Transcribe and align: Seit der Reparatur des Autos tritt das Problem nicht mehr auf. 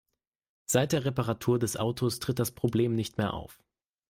Seit 0.65 0.93
der 0.93 1.05
Reparatur 1.05 1.59
des 1.59 1.77
Autos 1.77 2.17
tritt 2.17 2.39
das 2.39 2.49
Problem 2.53 2.95
nicht 2.95 3.19
mehr 3.19 3.35
auf. 3.35 3.59